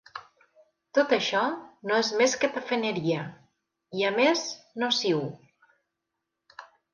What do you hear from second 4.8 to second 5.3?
nociu.